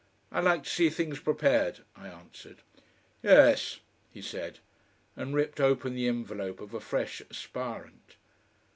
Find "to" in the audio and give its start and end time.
0.63-0.69